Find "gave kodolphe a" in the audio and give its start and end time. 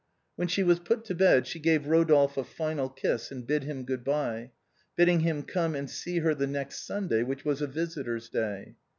1.59-2.43